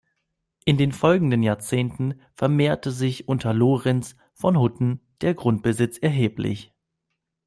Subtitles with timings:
[0.65, 6.73] In den folgenden Jahrzehnten vermehrte sich unter Lorenz von Hutten der Grundbesitz erheblich.